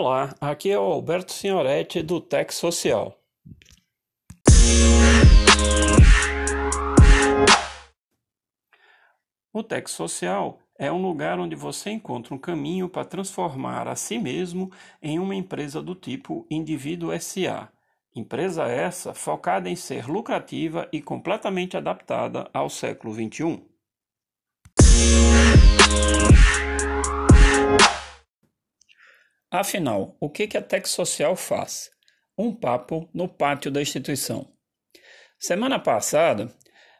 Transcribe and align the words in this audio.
Olá, 0.00 0.32
aqui 0.40 0.70
é 0.70 0.78
o 0.78 0.82
Alberto 0.82 1.32
Signoretti 1.32 2.02
do 2.04 2.20
Tech 2.20 2.54
Social. 2.54 3.18
O 9.52 9.60
Tech 9.64 9.90
Social 9.90 10.60
é 10.78 10.92
um 10.92 11.02
lugar 11.02 11.40
onde 11.40 11.56
você 11.56 11.90
encontra 11.90 12.32
um 12.32 12.38
caminho 12.38 12.88
para 12.88 13.04
transformar 13.04 13.88
a 13.88 13.96
si 13.96 14.18
mesmo 14.18 14.70
em 15.02 15.18
uma 15.18 15.34
empresa 15.34 15.82
do 15.82 15.96
tipo 15.96 16.46
indivíduo 16.48 17.10
SA. 17.20 17.68
Empresa 18.14 18.68
essa 18.68 19.12
focada 19.12 19.68
em 19.68 19.74
ser 19.74 20.06
lucrativa 20.06 20.88
e 20.92 21.02
completamente 21.02 21.76
adaptada 21.76 22.48
ao 22.54 22.70
século 22.70 23.12
XXI. 23.12 23.64
Afinal, 29.50 30.14
o 30.20 30.28
que 30.28 30.58
a 30.58 30.62
Tech 30.62 30.86
Social 30.86 31.34
faz? 31.34 31.90
Um 32.36 32.54
papo 32.54 33.08
no 33.14 33.26
pátio 33.26 33.70
da 33.70 33.80
instituição. 33.80 34.46
Semana 35.40 35.78
passada, 35.78 36.54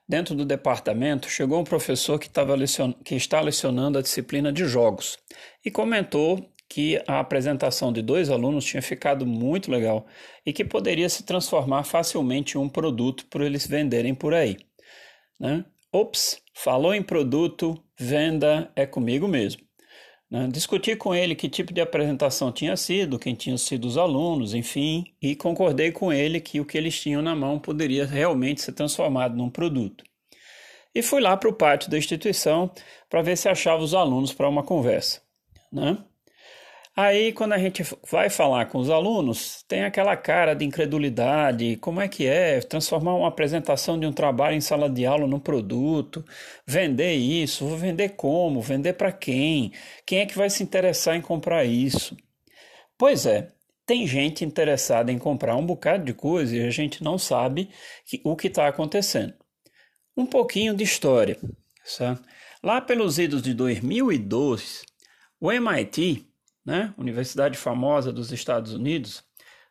dentro 0.09 0.34
do 0.34 0.47
departamento, 0.47 1.29
chegou 1.29 1.61
um 1.61 1.65
professor 1.65 2.19
que, 2.19 2.30
lecion... 2.57 2.95
que 3.05 3.15
está 3.15 3.43
lecionando 3.43 3.98
a 3.98 4.02
disciplina 4.02 4.51
de 4.51 4.65
jogos 4.65 5.19
e 5.62 5.71
comentou 5.71 6.51
que 6.66 7.02
a 7.07 7.21
apresentação 7.21 7.93
de 7.93 8.01
dois 8.01 8.30
alunos 8.30 8.65
tinha 8.65 8.80
ficado 8.80 9.27
muito 9.27 9.71
legal 9.71 10.07
e 10.45 10.51
que 10.51 10.65
poderia 10.65 11.09
se 11.10 11.24
transformar 11.24 11.85
facilmente 11.85 12.57
em 12.57 12.60
um 12.60 12.69
produto 12.69 13.27
para 13.27 13.45
eles 13.45 13.66
venderem 13.66 14.15
por 14.15 14.33
aí. 14.33 14.57
Né? 15.38 15.66
Ops, 15.93 16.41
falou 16.54 16.95
em 16.95 17.02
produto, 17.02 17.74
venda 17.99 18.73
é 18.74 18.87
comigo 18.87 19.29
mesmo. 19.29 19.68
Né? 20.30 20.48
Discuti 20.51 20.95
com 20.95 21.15
ele 21.15 21.34
que 21.34 21.48
tipo 21.48 21.73
de 21.73 21.80
apresentação 21.80 22.52
tinha 22.52 22.76
sido, 22.76 23.18
quem 23.18 23.34
tinham 23.34 23.57
sido 23.57 23.87
os 23.87 23.96
alunos, 23.96 24.54
enfim, 24.54 25.04
e 25.20 25.35
concordei 25.35 25.90
com 25.90 26.12
ele 26.12 26.40
que 26.40 26.60
o 26.60 26.65
que 26.65 26.76
eles 26.76 27.01
tinham 27.01 27.23
na 27.23 27.35
mão 27.35 27.59
poderia 27.59 28.04
realmente 28.04 28.60
ser 28.60 28.73
transformado 28.73 29.37
num 29.37 29.51
produto. 29.51 30.04
E 30.95 31.02
fui 31.02 31.20
lá 31.20 31.37
para 31.37 31.48
o 31.48 31.52
pátio 31.52 31.90
da 31.90 31.98
instituição 31.98 32.70
para 33.09 33.23
ver 33.23 33.37
se 33.37 33.48
achava 33.48 33.82
os 33.82 33.95
alunos 33.95 34.32
para 34.32 34.48
uma 34.48 34.62
conversa. 34.62 35.23
Né? 35.73 35.96
Aí, 37.01 37.32
quando 37.32 37.52
a 37.52 37.59
gente 37.59 37.85
vai 38.10 38.29
falar 38.29 38.66
com 38.66 38.79
os 38.79 38.91
alunos, 38.91 39.63
tem 39.68 39.85
aquela 39.85 40.16
cara 40.16 40.52
de 40.52 40.65
incredulidade: 40.65 41.77
como 41.77 42.01
é 42.01 42.09
que 42.09 42.27
é 42.27 42.59
transformar 42.60 43.15
uma 43.15 43.29
apresentação 43.29 43.96
de 44.01 44.04
um 44.04 44.13
trabalho 44.13 44.57
em 44.57 44.60
sala 44.60 44.91
de 44.91 45.07
aula 45.07 45.24
num 45.24 45.38
produto? 45.38 46.24
Vender 46.66 47.15
isso? 47.15 47.65
Vou 47.65 47.79
vender 47.79 48.16
como? 48.16 48.60
Vender 48.60 48.95
para 48.95 49.13
quem? 49.13 49.71
Quem 50.04 50.19
é 50.19 50.26
que 50.26 50.37
vai 50.37 50.51
se 50.51 50.60
interessar 50.60 51.15
em 51.15 51.21
comprar 51.21 51.65
isso? 51.65 52.16
Pois 52.99 53.26
é, 53.26 53.52
tem 53.87 54.04
gente 54.04 54.45
interessada 54.45 55.13
em 55.13 55.19
comprar 55.19 55.54
um 55.54 55.65
bocado 55.65 56.04
de 56.04 56.13
coisa 56.13 56.57
e 56.57 56.66
a 56.66 56.71
gente 56.71 57.04
não 57.04 57.16
sabe 57.16 57.71
que, 58.07 58.21
o 58.24 58.35
que 58.35 58.49
está 58.49 58.66
acontecendo. 58.66 59.35
Um 60.16 60.26
pouquinho 60.26 60.74
de 60.74 60.82
história. 60.82 61.38
Certo? 61.85 62.24
Lá 62.60 62.80
pelos 62.80 63.21
idos 63.21 63.41
de 63.41 63.54
2002, 63.54 64.82
o 65.41 65.53
MIT 65.53 66.28
né, 66.69 66.93
universidade 66.99 67.56
famosa 67.56 68.12
dos 68.12 68.31
Estados 68.31 68.75
Unidos, 68.75 69.25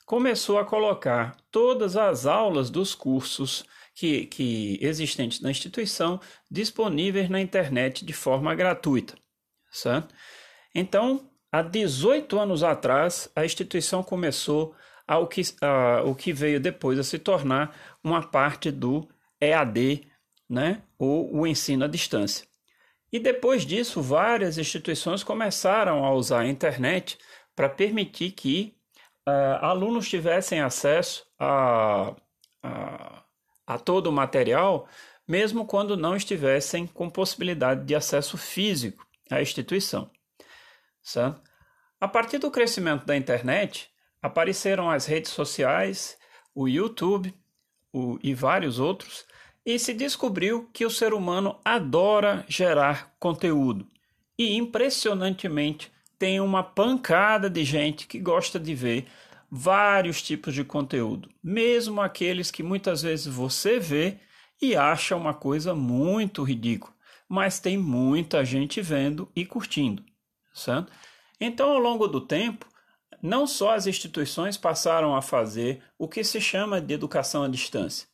começou 0.04 0.58
a 0.58 0.66
colocar 0.66 1.38
todas 1.52 1.96
as 1.96 2.26
aulas 2.26 2.72
dos 2.72 2.96
cursos 2.96 3.64
que, 3.94 4.26
que 4.26 4.80
existentes 4.82 5.40
na 5.40 5.52
instituição 5.52 6.20
disponíveis 6.50 7.30
na 7.30 7.40
internet 7.40 8.04
de 8.04 8.14
forma 8.14 8.56
gratuita. 8.56 9.14
Certo? 9.70 10.12
Então, 10.74 11.30
há 11.52 11.62
18 11.62 12.40
anos 12.40 12.64
atrás, 12.64 13.30
a 13.36 13.46
instituição 13.46 14.02
começou 14.02 14.74
ao 15.08 15.28
que, 15.28 15.44
a, 15.62 16.02
o 16.04 16.16
que 16.16 16.34
veio 16.34 16.60
depois 16.60 16.98
a 16.98 17.04
se 17.04 17.20
tornar 17.20 17.78
uma 18.04 18.24
parte 18.24 18.72
do 18.72 19.08
EAD, 19.40 20.08
né, 20.50 20.82
ou 20.98 21.32
o 21.32 21.46
ensino 21.46 21.86
à 21.86 21.88
distância. 21.88 22.47
E 23.12 23.20
depois 23.20 23.66
disso, 23.66 24.02
várias 24.02 24.58
instituições 24.58 25.24
começaram 25.24 26.04
a 26.04 26.12
usar 26.14 26.42
a 26.42 26.48
internet 26.48 27.18
para 27.56 27.70
permitir 27.70 28.32
que 28.32 28.76
uh, 29.28 29.66
alunos 29.66 30.10
tivessem 30.10 30.60
acesso 30.60 31.26
a, 31.40 32.14
a, 32.62 33.24
a 33.66 33.80
todo 33.80 34.08
o 34.08 34.12
material, 34.12 34.88
mesmo 35.28 35.66
quando 35.66 35.96
não 35.96 36.16
estivessem 36.16 36.86
com 36.86 37.10
possibilidade 37.10 37.86
de 37.86 37.96
acesso 37.96 38.38
físico 38.38 39.06
à 39.30 39.42
instituição. 39.42 40.12
Certo? 41.02 41.42
A 42.00 42.08
partir 42.08 42.38
do 42.38 42.52
crescimento 42.52 43.06
da 43.06 43.16
internet, 43.16 43.90
apareceram 44.22 44.90
as 44.90 45.06
redes 45.06 45.32
sociais, 45.32 46.18
o 46.54 46.68
YouTube 46.68 47.34
o, 47.94 48.20
e 48.22 48.34
vários 48.34 48.80
outros 48.80 49.26
e 49.68 49.78
se 49.78 49.94
descobriu 49.94 50.70
que 50.72 50.86
o 50.86 50.90
ser 50.90 51.14
humano 51.14 51.60
adora 51.66 52.46
gerar 52.48 53.14
conteúdo. 53.20 53.86
E 54.40 54.56
impressionantemente 54.56 55.92
tem 56.18 56.40
uma 56.40 56.64
pancada 56.64 57.50
de 57.50 57.66
gente 57.66 58.08
que 58.08 58.18
gosta 58.18 58.58
de 58.58 58.74
ver 58.74 59.08
vários 59.52 60.22
tipos 60.22 60.54
de 60.54 60.64
conteúdo, 60.64 61.30
mesmo 61.44 62.00
aqueles 62.00 62.50
que 62.50 62.64
muitas 62.64 63.02
vezes 63.02 63.28
você 63.28 63.78
vê 63.78 64.20
e 64.62 64.74
acha 64.74 65.18
uma 65.18 65.34
coisa 65.34 65.76
muito 65.76 66.44
ridícula, 66.44 66.94
mas 67.28 67.60
tem 67.60 67.78
muita 67.78 68.46
gente 68.46 68.82
vendo 68.82 69.30
e 69.36 69.46
curtindo, 69.46 70.02
certo? 70.54 70.94
Então, 71.42 71.72
ao 71.72 71.78
longo 71.78 72.08
do 72.08 72.22
tempo, 72.22 72.66
não 73.22 73.46
só 73.46 73.74
as 73.74 73.86
instituições 73.86 74.56
passaram 74.56 75.14
a 75.14 75.22
fazer 75.22 75.84
o 75.98 76.08
que 76.08 76.24
se 76.24 76.40
chama 76.40 76.80
de 76.80 76.94
educação 76.94 77.44
à 77.44 77.50
distância, 77.50 78.08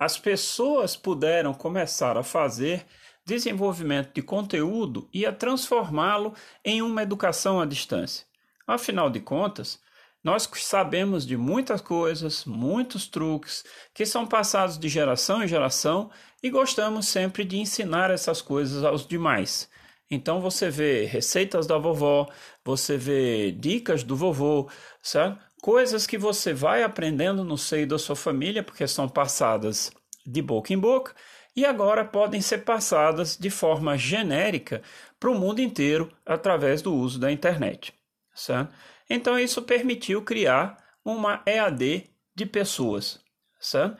as 0.00 0.16
pessoas 0.16 0.96
puderam 0.96 1.52
começar 1.52 2.16
a 2.16 2.22
fazer 2.22 2.86
desenvolvimento 3.26 4.14
de 4.14 4.22
conteúdo 4.22 5.06
e 5.12 5.26
a 5.26 5.32
transformá-lo 5.32 6.34
em 6.64 6.80
uma 6.80 7.02
educação 7.02 7.60
à 7.60 7.66
distância. 7.66 8.24
Afinal 8.66 9.10
de 9.10 9.20
contas, 9.20 9.78
nós 10.24 10.48
sabemos 10.54 11.26
de 11.26 11.36
muitas 11.36 11.82
coisas, 11.82 12.46
muitos 12.46 13.06
truques 13.06 13.62
que 13.92 14.06
são 14.06 14.26
passados 14.26 14.78
de 14.78 14.88
geração 14.88 15.44
em 15.44 15.48
geração 15.48 16.10
e 16.42 16.48
gostamos 16.48 17.06
sempre 17.06 17.44
de 17.44 17.58
ensinar 17.58 18.10
essas 18.10 18.40
coisas 18.40 18.82
aos 18.82 19.06
demais. 19.06 19.68
Então 20.10 20.40
você 20.40 20.70
vê 20.70 21.04
receitas 21.04 21.66
da 21.66 21.76
vovó, 21.76 22.26
você 22.64 22.96
vê 22.96 23.52
dicas 23.52 24.02
do 24.02 24.16
vovô, 24.16 24.68
certo? 25.02 25.38
Coisas 25.60 26.06
que 26.06 26.18
você 26.18 26.52
vai 26.52 26.82
aprendendo 26.82 27.44
no 27.44 27.58
seio 27.58 27.86
da 27.86 27.98
sua 27.98 28.16
família, 28.16 28.62
porque 28.62 28.86
são 28.86 29.08
passadas 29.08 29.92
de 30.26 30.42
boca 30.42 30.72
em 30.72 30.78
boca, 30.78 31.14
e 31.54 31.64
agora 31.64 32.04
podem 32.04 32.40
ser 32.40 32.58
passadas 32.58 33.36
de 33.36 33.50
forma 33.50 33.96
genérica 33.98 34.82
para 35.18 35.30
o 35.30 35.38
mundo 35.38 35.60
inteiro 35.60 36.10
através 36.24 36.80
do 36.80 36.94
uso 36.94 37.18
da 37.18 37.30
internet. 37.30 37.92
Certo? 38.34 38.72
Então, 39.08 39.38
isso 39.38 39.60
permitiu 39.62 40.22
criar 40.22 40.76
uma 41.04 41.42
EAD 41.44 42.08
de 42.34 42.46
pessoas. 42.46 43.20
Certo? 43.58 43.98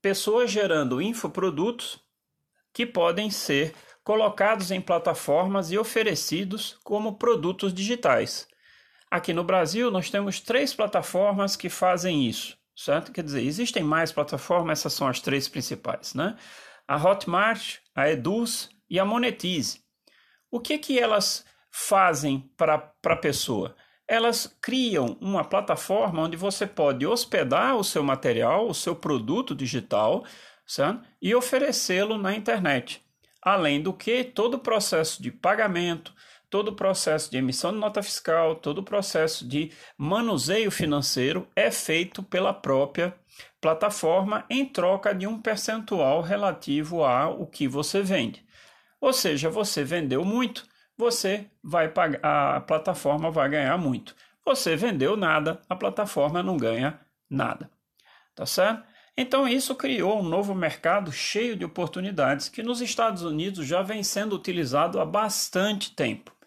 Pessoas 0.00 0.50
gerando 0.50 1.02
infoprodutos 1.02 2.00
que 2.72 2.86
podem 2.86 3.30
ser 3.30 3.74
colocados 4.02 4.70
em 4.70 4.80
plataformas 4.80 5.70
e 5.70 5.78
oferecidos 5.78 6.78
como 6.82 7.18
produtos 7.18 7.74
digitais. 7.74 8.48
Aqui 9.10 9.32
no 9.32 9.42
Brasil, 9.42 9.90
nós 9.90 10.10
temos 10.10 10.40
três 10.40 10.74
plataformas 10.74 11.56
que 11.56 11.70
fazem 11.70 12.26
isso, 12.26 12.58
certo? 12.76 13.10
Quer 13.10 13.24
dizer, 13.24 13.42
existem 13.42 13.82
mais 13.82 14.12
plataformas, 14.12 14.80
essas 14.80 14.92
são 14.92 15.08
as 15.08 15.20
três 15.20 15.48
principais, 15.48 16.12
né? 16.14 16.36
A 16.86 16.96
Hotmart, 16.96 17.78
a 17.94 18.10
Eduz 18.10 18.68
e 18.88 18.98
a 18.98 19.04
Monetize. 19.04 19.80
O 20.50 20.60
que 20.60 20.78
que 20.78 20.98
elas 20.98 21.44
fazem 21.70 22.50
para 22.56 22.92
a 23.06 23.16
pessoa? 23.16 23.74
Elas 24.06 24.56
criam 24.60 25.16
uma 25.20 25.44
plataforma 25.44 26.22
onde 26.22 26.36
você 26.36 26.66
pode 26.66 27.06
hospedar 27.06 27.76
o 27.76 27.84
seu 27.84 28.02
material, 28.02 28.68
o 28.68 28.74
seu 28.74 28.94
produto 28.94 29.54
digital, 29.54 30.24
certo? 30.66 31.02
e 31.20 31.34
oferecê-lo 31.34 32.18
na 32.18 32.34
internet. 32.34 33.02
Além 33.40 33.82
do 33.82 33.92
que, 33.92 34.24
todo 34.24 34.54
o 34.54 34.58
processo 34.58 35.22
de 35.22 35.30
pagamento, 35.30 36.12
todo 36.50 36.68
o 36.68 36.76
processo 36.76 37.30
de 37.30 37.38
emissão 37.38 37.72
de 37.72 37.78
nota 37.78 38.02
fiscal, 38.02 38.56
todo 38.56 38.78
o 38.78 38.82
processo 38.82 39.46
de 39.46 39.70
manuseio 39.96 40.70
financeiro 40.70 41.48
é 41.54 41.70
feito 41.70 42.22
pela 42.22 42.52
própria 42.52 43.14
plataforma 43.60 44.44
em 44.48 44.64
troca 44.64 45.14
de 45.14 45.26
um 45.26 45.40
percentual 45.40 46.22
relativo 46.22 47.04
ao 47.04 47.46
que 47.46 47.68
você 47.68 48.02
vende. 48.02 48.44
Ou 49.00 49.12
seja, 49.12 49.50
você 49.50 49.84
vendeu 49.84 50.24
muito, 50.24 50.66
você 50.96 51.50
vai 51.62 51.88
pagar, 51.88 52.20
a 52.22 52.60
plataforma 52.60 53.30
vai 53.30 53.48
ganhar 53.48 53.76
muito. 53.78 54.14
Você 54.44 54.74
vendeu 54.74 55.16
nada, 55.16 55.60
a 55.68 55.76
plataforma 55.76 56.42
não 56.42 56.56
ganha 56.56 56.98
nada. 57.28 57.70
Tá 58.34 58.46
certo? 58.46 58.84
Então 59.16 59.46
isso 59.48 59.74
criou 59.74 60.20
um 60.20 60.28
novo 60.28 60.54
mercado 60.54 61.12
cheio 61.12 61.56
de 61.56 61.64
oportunidades 61.64 62.48
que 62.48 62.62
nos 62.62 62.80
Estados 62.80 63.22
Unidos 63.22 63.66
já 63.66 63.82
vem 63.82 64.02
sendo 64.02 64.34
utilizado 64.34 65.00
há 65.00 65.04
bastante 65.04 65.94
tempo 65.94 66.37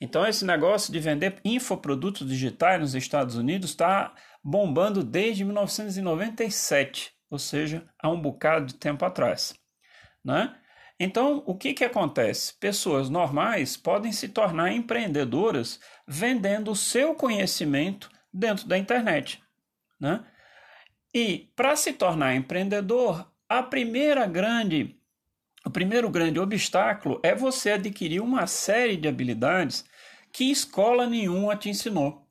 Então, 0.00 0.26
esse 0.26 0.44
negócio 0.44 0.92
de 0.92 1.00
vender 1.00 1.40
infoprodutos 1.44 2.28
digitais 2.28 2.80
nos 2.80 2.94
Estados 2.94 3.34
Unidos 3.34 3.70
está 3.70 4.14
bombando 4.44 5.02
desde 5.02 5.44
1997, 5.44 7.12
ou 7.30 7.38
seja, 7.38 7.88
há 7.98 8.10
um 8.10 8.20
bocado 8.20 8.66
de 8.66 8.74
tempo 8.74 9.04
atrás. 9.04 9.54
Né? 10.22 10.54
Então, 11.00 11.42
o 11.46 11.56
que, 11.56 11.72
que 11.72 11.84
acontece? 11.84 12.54
Pessoas 12.60 13.08
normais 13.08 13.76
podem 13.76 14.12
se 14.12 14.28
tornar 14.28 14.72
empreendedoras 14.72 15.80
vendendo 16.06 16.70
o 16.70 16.76
seu 16.76 17.14
conhecimento 17.14 18.10
dentro 18.32 18.68
da 18.68 18.76
internet. 18.76 19.42
Né? 19.98 20.24
E 21.14 21.50
para 21.56 21.74
se 21.74 21.92
tornar 21.92 22.34
empreendedor, 22.34 23.32
a 23.48 23.62
primeira 23.62 24.26
grande, 24.26 24.98
o 25.64 25.70
primeiro 25.70 26.10
grande 26.10 26.40
obstáculo 26.40 27.20
é 27.22 27.34
você 27.34 27.72
adquirir 27.72 28.20
uma 28.20 28.46
série 28.46 28.96
de 28.96 29.08
habilidades 29.08 29.84
que 30.32 30.50
escola 30.50 31.06
nenhuma 31.06 31.56
te 31.56 31.68
ensinou. 31.68 32.26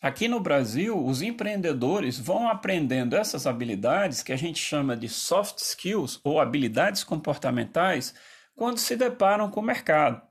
Aqui 0.00 0.28
no 0.28 0.38
Brasil, 0.38 1.04
os 1.04 1.22
empreendedores 1.22 2.18
vão 2.18 2.48
aprendendo 2.48 3.16
essas 3.16 3.46
habilidades 3.46 4.22
que 4.22 4.32
a 4.32 4.36
gente 4.36 4.60
chama 4.60 4.96
de 4.96 5.08
soft 5.08 5.58
skills 5.58 6.20
ou 6.22 6.38
habilidades 6.38 7.02
comportamentais 7.02 8.14
quando 8.54 8.78
se 8.78 8.94
deparam 8.94 9.50
com 9.50 9.60
o 9.60 9.64
mercado. 9.64 10.22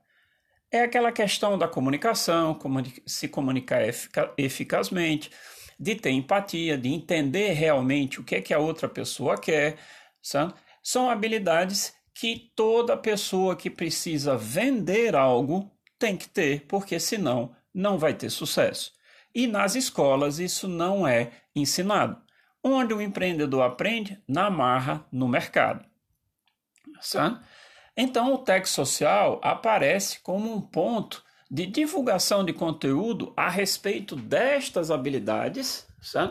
É 0.70 0.80
aquela 0.80 1.12
questão 1.12 1.58
da 1.58 1.68
comunicação, 1.68 2.58
se 3.06 3.28
comunicar 3.28 3.82
eficazmente, 4.38 5.30
de 5.78 5.94
ter 5.94 6.10
empatia, 6.10 6.78
de 6.78 6.88
entender 6.88 7.52
realmente 7.52 8.20
o 8.20 8.24
que 8.24 8.36
é 8.36 8.40
que 8.40 8.54
a 8.54 8.58
outra 8.58 8.88
pessoa 8.88 9.36
quer. 9.36 9.76
Sabe? 10.22 10.54
São 10.82 11.10
habilidades 11.10 11.95
que 12.18 12.50
toda 12.56 12.96
pessoa 12.96 13.54
que 13.54 13.68
precisa 13.68 14.38
vender 14.38 15.14
algo 15.14 15.70
tem 15.98 16.16
que 16.16 16.26
ter, 16.26 16.64
porque 16.66 16.98
senão 16.98 17.54
não 17.74 17.98
vai 17.98 18.14
ter 18.14 18.30
sucesso. 18.30 18.92
E 19.34 19.46
nas 19.46 19.74
escolas 19.74 20.38
isso 20.38 20.66
não 20.66 21.06
é 21.06 21.30
ensinado. 21.54 22.18
Onde 22.64 22.94
o 22.94 23.02
empreendedor 23.02 23.62
aprende? 23.62 24.18
Na 24.26 24.48
marra, 24.48 25.06
no 25.12 25.28
mercado. 25.28 25.84
Então 27.94 28.32
o 28.32 28.38
tech 28.38 28.66
social 28.66 29.38
aparece 29.42 30.20
como 30.20 30.50
um 30.50 30.60
ponto 30.60 31.22
de 31.50 31.66
divulgação 31.66 32.42
de 32.42 32.54
conteúdo 32.54 33.34
a 33.36 33.50
respeito 33.50 34.16
destas 34.16 34.90
habilidades, 34.90 35.86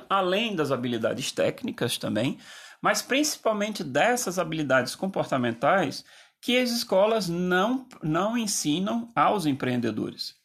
além 0.09 0.55
das 0.55 0.71
habilidades 0.71 1.31
técnicas 1.31 1.99
também, 1.99 2.39
mas 2.81 3.01
principalmente 3.01 3.83
dessas 3.83 4.39
habilidades 4.39 4.95
comportamentais 4.95 6.03
que 6.41 6.57
as 6.57 6.69
escolas 6.69 7.27
não, 7.27 7.87
não 8.03 8.37
ensinam 8.37 9.11
aos 9.15 9.45
empreendedores. 9.45 10.35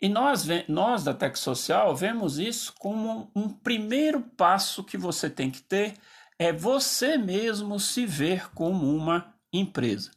E 0.00 0.08
nós, 0.08 0.46
nós 0.68 1.04
da 1.04 1.14
Tech 1.14 1.38
Social 1.38 1.94
vemos 1.94 2.38
isso 2.38 2.72
como 2.78 3.30
um 3.34 3.48
primeiro 3.48 4.20
passo 4.20 4.84
que 4.84 4.96
você 4.96 5.28
tem 5.30 5.50
que 5.50 5.62
ter 5.62 5.94
é 6.38 6.52
você 6.52 7.16
mesmo 7.16 7.78
se 7.78 8.04
ver 8.04 8.50
como 8.52 8.96
uma 8.96 9.32
empresa. 9.52 10.10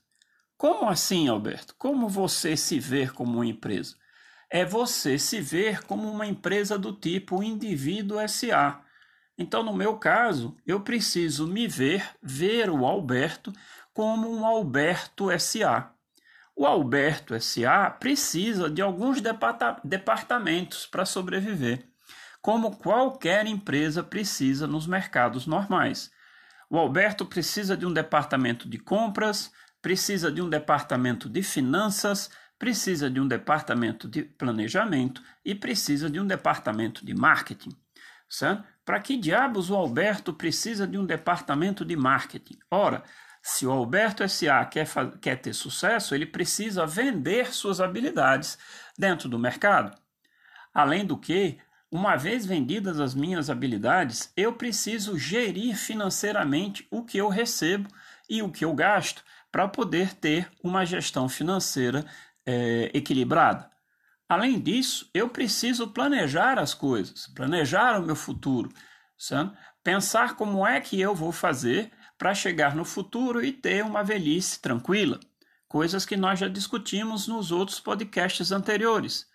Como 0.58 0.90
assim, 0.90 1.28
Alberto? 1.28 1.76
Como 1.78 2.10
você 2.10 2.58
se 2.58 2.80
ver 2.80 3.12
como 3.14 3.34
uma 3.34 3.46
empresa? 3.46 3.96
É 4.50 4.66
você 4.66 5.20
se 5.20 5.42
ver 5.42 5.84
como 5.84 6.10
uma 6.10 6.26
empresa 6.26 6.80
do 6.80 6.94
tipo 6.94 7.44
indivíduo 7.44 8.18
SA. 8.28 8.82
Então, 9.38 9.64
no 9.64 9.74
meu 9.74 9.98
caso, 9.98 10.56
eu 10.66 10.80
preciso 10.80 11.48
me 11.48 11.68
ver, 11.68 12.08
ver 12.22 12.70
o 12.70 12.86
Alberto 12.86 13.52
como 13.94 14.30
um 14.30 14.46
Alberto 14.46 15.28
SA. 15.40 15.92
O 16.56 16.66
Alberto 16.66 17.40
SA 17.42 17.90
precisa 17.90 18.70
de 18.70 18.82
alguns 18.82 19.22
departamentos 19.84 20.86
para 20.86 21.06
sobreviver, 21.06 21.86
como 22.42 22.78
qualquer 22.78 23.46
empresa 23.46 24.02
precisa 24.02 24.66
nos 24.66 24.88
mercados 24.88 25.46
normais. 25.46 26.10
O 26.70 26.78
Alberto 26.78 27.26
precisa 27.26 27.76
de 27.76 27.86
um 27.86 27.92
departamento 27.92 28.70
de 28.70 28.78
compras, 28.78 29.52
precisa 29.82 30.32
de 30.32 30.42
um 30.42 30.50
departamento 30.50 31.30
de 31.30 31.44
finanças, 31.44 32.30
precisa 32.58 33.10
de 33.10 33.20
um 33.20 33.28
departamento 33.28 34.08
de 34.08 34.24
planejamento 34.24 35.22
e 35.44 35.54
precisa 35.54 36.10
de 36.10 36.22
um 36.22 36.26
departamento 36.26 37.06
de 37.06 37.14
marketing. 37.14 37.72
Para 38.86 39.00
que 39.00 39.18
diabos 39.18 39.72
o 39.72 39.76
Alberto 39.76 40.32
precisa 40.32 40.86
de 40.86 40.98
um 40.98 41.06
departamento 41.06 41.84
de 41.84 41.96
marketing? 41.96 42.60
Ora, 42.70 43.04
se 43.42 43.66
o 43.66 43.72
Alberto 43.72 44.28
SA 44.30 44.64
quer, 44.66 44.88
quer 45.20 45.38
ter 45.38 45.54
sucesso, 45.54 46.14
ele 46.14 46.26
precisa 46.26 46.86
vender 46.86 47.54
suas 47.54 47.82
habilidades 47.82 48.58
dentro 48.98 49.28
do 49.28 49.40
mercado. 49.40 49.98
Além 50.74 51.06
do 51.06 51.18
que, 51.18 51.58
uma 51.92 52.16
vez 52.16 52.46
vendidas 52.46 53.00
as 53.00 53.16
minhas 53.16 53.50
habilidades, 53.50 54.32
eu 54.38 54.54
preciso 54.54 55.18
gerir 55.18 55.76
financeiramente 55.76 56.88
o 56.92 57.04
que 57.04 57.18
eu 57.18 57.28
recebo 57.28 57.90
e 58.30 58.42
o 58.42 58.52
que 58.52 58.66
eu 58.66 58.74
gasto 58.74 59.24
para 59.52 59.68
poder 59.68 60.14
ter 60.14 60.50
uma 60.64 60.86
gestão 60.86 61.30
financeira 61.30 62.06
é, 62.46 62.92
equilibrada. 62.94 63.75
Além 64.27 64.60
disso, 64.60 65.10
eu 65.13 65.30
preciso 65.30 65.88
planejar 65.89 66.57
as 66.57 66.74
coisas, 66.74 67.27
planejar 67.27 68.00
o 68.00 68.06
meu 68.06 68.16
futuro, 68.16 68.72
pensar 69.83 70.36
como 70.36 70.66
é 70.66 70.81
que 70.81 71.00
eu 71.00 71.13
vou 71.13 71.31
fazer 71.31 71.92
para 72.18 72.33
chegar 72.33 72.75
no 72.75 72.83
futuro 72.83 73.44
e 73.44 73.51
ter 73.51 73.83
uma 73.83 74.04
velhice 74.04 74.60
tranquila, 74.60 75.19
coisas 75.68 76.06
que 76.06 76.18
nós 76.18 76.39
já 76.39 76.48
discutimos 76.48 77.27
nos 77.27 77.51
outros 77.51 77.80
podcasts 77.80 78.51
anteriores. 78.51 79.27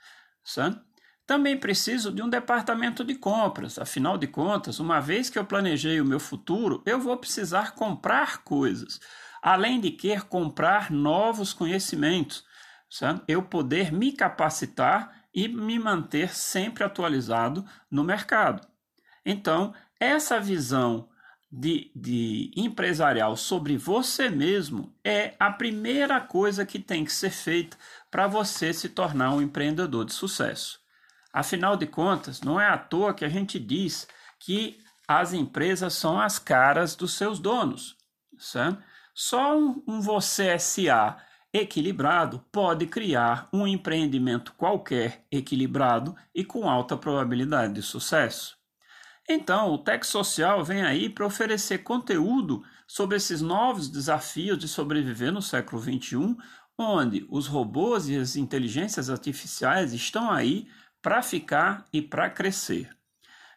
Também 1.25 1.57
preciso 1.57 2.11
de 2.11 2.21
um 2.21 2.29
departamento 2.29 3.05
de 3.05 3.15
compras, 3.15 3.79
afinal 3.79 4.19
de 4.19 4.27
contas, 4.27 4.81
uma 4.81 4.99
vez 4.99 5.31
que 5.31 5.39
eu 5.39 5.45
planejei 5.45 6.01
o 6.01 6.05
meu 6.05 6.19
futuro, 6.19 6.83
eu 6.85 6.99
vou 6.99 7.17
precisar 7.17 7.77
comprar 7.77 8.39
coisas. 8.39 8.99
Além 9.41 9.81
de 9.81 9.93
querer 9.93 10.23
comprar 10.23 10.91
novos 10.91 11.53
conhecimentos, 11.53 12.45
certo? 12.91 13.23
eu 13.29 13.43
poder 13.43 13.93
me 13.93 14.13
capacitar 14.13 15.25
e 15.33 15.47
me 15.47 15.79
manter 15.79 16.35
sempre 16.35 16.83
atualizado 16.83 17.65
no 17.91 18.03
mercado. 18.03 18.67
Então, 19.25 19.73
essa 19.99 20.41
visão 20.41 21.09
de, 21.53 21.91
de 21.95 22.51
empresarial 22.57 23.37
sobre 23.37 23.77
você 23.77 24.29
mesmo 24.29 24.95
é 25.05 25.35
a 25.39 25.51
primeira 25.51 26.21
coisa 26.21 26.67
que 26.67 26.79
tem 26.79 27.05
que 27.05 27.13
ser 27.13 27.31
feita 27.31 27.77
para 28.11 28.27
você 28.27 28.73
se 28.73 28.89
tornar 28.89 29.33
um 29.33 29.43
empreendedor 29.43 30.05
de 30.05 30.13
sucesso. 30.13 30.81
Afinal 31.33 31.77
de 31.77 31.87
contas, 31.87 32.41
não 32.41 32.61
é 32.61 32.69
à 32.69 32.77
toa 32.77 33.15
que 33.15 33.25
a 33.25 33.29
gente 33.29 33.59
diz 33.59 34.07
que 34.39 34.79
as 35.07 35.33
empresas 35.33 35.95
são 35.95 36.21
as 36.21 36.39
caras 36.39 36.97
dos 36.97 37.15
seus 37.15 37.39
donos. 37.39 37.97
Certo? 38.39 38.83
Só 39.15 39.59
um, 39.59 39.83
um 39.87 40.01
você 40.01 40.59
SA 40.59 41.19
equilibrado 41.53 42.45
pode 42.53 42.87
criar 42.87 43.49
um 43.53 43.67
empreendimento 43.67 44.53
qualquer 44.55 45.25
equilibrado 45.31 46.15
e 46.35 46.45
com 46.45 46.69
alta 46.69 46.97
probabilidade 46.97 47.75
de 47.75 47.83
sucesso. 47.83 48.57
Então, 49.29 49.73
o 49.73 49.79
Tech 49.79 50.07
Social 50.07 50.65
vem 50.65 50.83
aí 50.83 51.09
para 51.09 51.27
oferecer 51.27 51.79
conteúdo 51.79 52.65
sobre 52.87 53.17
esses 53.17 53.41
novos 53.41 53.89
desafios 53.89 54.59
de 54.59 54.67
sobreviver 54.67 55.31
no 55.31 55.41
século 55.41 55.81
XXI, 55.81 56.37
onde 56.77 57.27
os 57.29 57.47
robôs 57.47 58.09
e 58.09 58.17
as 58.17 58.35
inteligências 58.35 59.11
artificiais 59.11 59.93
estão 59.93 60.31
aí 60.31 60.67
para 61.01 61.23
ficar 61.23 61.85
e 61.93 62.03
para 62.03 62.31
crescer. 62.31 62.91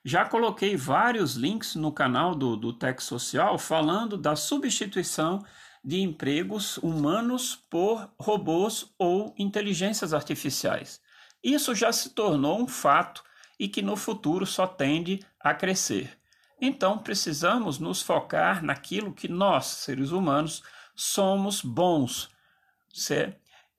Já 0.05 0.25
coloquei 0.25 0.75
vários 0.75 1.35
links 1.35 1.75
no 1.75 1.91
canal 1.91 2.35
do, 2.35 2.57
do 2.57 2.73
Tech 2.73 3.01
Social 3.01 3.57
falando 3.57 4.17
da 4.17 4.35
substituição 4.35 5.43
de 5.83 5.99
empregos 5.99 6.77
humanos 6.77 7.55
por 7.69 8.09
robôs 8.19 8.93
ou 8.97 9.35
inteligências 9.37 10.13
artificiais. 10.13 11.01
Isso 11.43 11.75
já 11.75 11.91
se 11.91 12.11
tornou 12.11 12.61
um 12.61 12.67
fato 12.67 13.23
e 13.59 13.67
que 13.67 13.81
no 13.81 13.95
futuro 13.95 14.45
só 14.45 14.65
tende 14.65 15.19
a 15.39 15.53
crescer. 15.53 16.17
Então 16.61 16.97
precisamos 16.97 17.79
nos 17.79 18.01
focar 18.01 18.63
naquilo 18.63 19.13
que 19.13 19.27
nós, 19.27 19.65
seres 19.65 20.11
humanos, 20.11 20.63
somos 20.95 21.61
bons, 21.61 22.29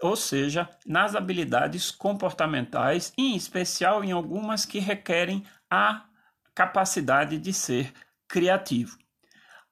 ou 0.02 0.16
seja, 0.16 0.68
nas 0.84 1.14
habilidades 1.14 1.90
comportamentais, 1.90 3.12
em 3.16 3.34
especial 3.34 4.04
em 4.04 4.12
algumas 4.12 4.66
que 4.66 4.78
requerem 4.78 5.42
a 5.70 6.04
capacidade 6.54 7.38
de 7.38 7.52
ser 7.52 7.92
criativo. 8.28 8.98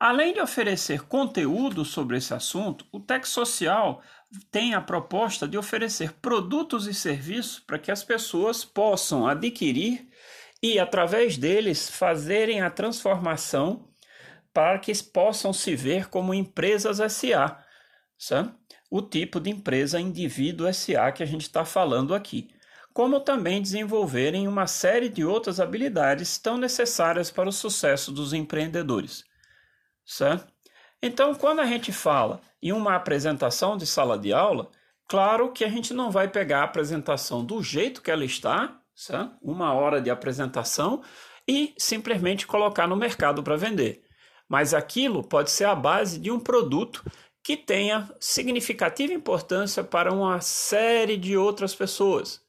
Além 0.04 0.34
de 0.34 0.40
oferecer 0.40 1.02
conteúdo 1.02 1.84
sobre 1.84 2.16
esse 2.16 2.34
assunto, 2.34 2.84
o 2.90 2.98
Tech 2.98 3.28
Social 3.28 4.02
tem 4.50 4.74
a 4.74 4.80
proposta 4.80 5.46
de 5.46 5.56
oferecer 5.56 6.14
produtos 6.14 6.88
e 6.88 6.92
serviços 6.92 7.60
para 7.60 7.78
que 7.78 7.88
as 7.88 8.02
pessoas 8.02 8.64
possam 8.64 9.28
adquirir 9.28 10.08
e, 10.60 10.76
através 10.80 11.36
deles, 11.36 11.88
fazerem 11.88 12.62
a 12.62 12.68
transformação 12.68 13.88
para 14.52 14.76
que 14.80 14.92
possam 15.04 15.52
se 15.52 15.76
ver 15.76 16.08
como 16.08 16.34
empresas 16.34 16.98
SA. 17.12 17.64
Sabe? 18.18 18.52
o 18.90 19.00
tipo 19.00 19.38
de 19.38 19.50
empresa 19.50 20.00
indivíduo 20.00 20.66
SA 20.74 21.12
que 21.12 21.22
a 21.22 21.26
gente 21.26 21.42
está 21.42 21.64
falando 21.64 22.12
aqui, 22.12 22.50
como 22.92 23.20
também 23.20 23.62
desenvolverem 23.62 24.48
uma 24.48 24.66
série 24.66 25.08
de 25.08 25.24
outras 25.24 25.60
habilidades 25.60 26.38
tão 26.38 26.58
necessárias 26.58 27.30
para 27.30 27.48
o 27.48 27.52
sucesso 27.52 28.10
dos 28.10 28.32
empreendedores. 28.32 29.30
Certo? 30.04 30.52
Então, 31.02 31.34
quando 31.34 31.60
a 31.60 31.66
gente 31.66 31.92
fala 31.92 32.40
em 32.62 32.72
uma 32.72 32.94
apresentação 32.94 33.76
de 33.76 33.86
sala 33.86 34.18
de 34.18 34.32
aula, 34.32 34.70
claro 35.08 35.50
que 35.52 35.64
a 35.64 35.68
gente 35.68 35.92
não 35.92 36.10
vai 36.10 36.28
pegar 36.28 36.60
a 36.60 36.64
apresentação 36.64 37.44
do 37.44 37.62
jeito 37.62 38.00
que 38.02 38.10
ela 38.10 38.24
está, 38.24 38.80
certo? 38.94 39.36
uma 39.42 39.72
hora 39.72 40.00
de 40.00 40.10
apresentação, 40.10 41.02
e 41.46 41.74
simplesmente 41.76 42.46
colocar 42.46 42.86
no 42.86 42.96
mercado 42.96 43.42
para 43.42 43.56
vender. 43.56 44.04
Mas 44.48 44.74
aquilo 44.74 45.24
pode 45.24 45.50
ser 45.50 45.64
a 45.64 45.74
base 45.74 46.18
de 46.18 46.30
um 46.30 46.38
produto 46.38 47.04
que 47.42 47.56
tenha 47.56 48.08
significativa 48.20 49.12
importância 49.12 49.82
para 49.82 50.12
uma 50.12 50.40
série 50.40 51.16
de 51.16 51.36
outras 51.36 51.74
pessoas. 51.74 52.40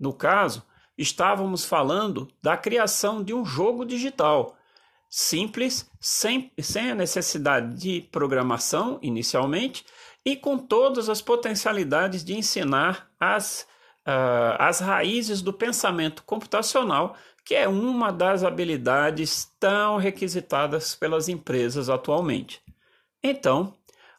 No 0.00 0.12
caso, 0.12 0.62
estávamos 0.96 1.64
falando 1.64 2.28
da 2.42 2.56
criação 2.56 3.22
de 3.22 3.34
um 3.34 3.44
jogo 3.44 3.84
digital, 3.84 4.56
simples, 5.08 5.90
sem, 6.00 6.52
sem 6.60 6.90
a 6.90 6.94
necessidade 6.94 7.76
de 7.80 8.02
programação 8.12 8.98
inicialmente 9.02 9.84
e 10.24 10.36
com 10.36 10.58
todas 10.58 11.08
as 11.08 11.22
potencialidades 11.22 12.24
de 12.24 12.34
ensinar 12.34 13.10
as, 13.18 13.66
uh, 14.06 14.56
as 14.58 14.80
raízes 14.80 15.40
do 15.40 15.52
pensamento 15.52 16.22
computacional, 16.24 17.16
que 17.44 17.54
é 17.54 17.66
uma 17.66 18.12
das 18.12 18.44
habilidades 18.44 19.50
tão 19.58 19.96
requisitadas 19.96 20.94
pelas 20.94 21.28
empresas 21.28 21.88
atualmente. 21.88 22.60
Então, 23.22 23.74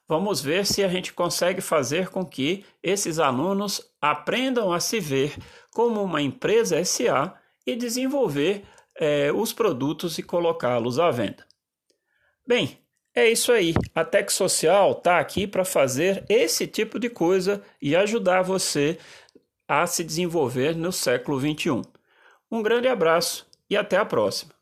Vamos 0.10 0.42
ver 0.42 0.66
se 0.66 0.84
a 0.84 0.88
gente 0.88 1.14
consegue 1.14 1.62
fazer 1.62 2.10
com 2.10 2.26
que 2.26 2.66
esses 2.82 3.20
alunos 3.20 3.80
aprendam 4.02 4.74
a 4.74 4.80
se 4.80 5.00
ver 5.00 5.38
como 5.72 6.02
uma 6.02 6.20
empresa 6.20 6.84
SA 6.84 7.36
e 7.64 7.76
desenvolver 7.76 8.66
é, 9.00 9.32
os 9.32 9.54
produtos 9.54 10.18
e 10.18 10.24
colocá-los 10.24 11.00
à 11.00 11.10
venda. 11.10 11.46
Bem, 12.46 12.78
é 13.16 13.30
isso 13.30 13.52
aí. 13.52 13.74
A 13.96 14.04
Tech 14.04 14.32
Social 14.32 14.92
está 14.92 15.20
aqui 15.20 15.48
para 15.48 15.64
fazer 15.64 16.26
esse 16.28 16.68
tipo 16.68 17.00
de 17.00 17.10
coisa 17.10 17.64
e 17.82 17.96
ajudar 17.96 18.42
você 18.42 18.98
a 19.68 19.88
se 19.88 20.04
desenvolver 20.04 20.76
no 20.76 20.92
século 20.92 21.40
XXI. 21.40 21.82
Um 22.52 22.62
grande 22.62 22.88
abraço 22.88 23.48
e 23.70 23.78
até 23.78 23.98
a 23.98 24.06
próxima. 24.06 24.60